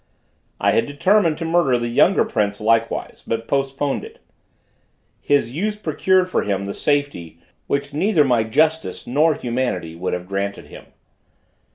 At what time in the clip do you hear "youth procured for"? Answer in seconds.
5.53-6.41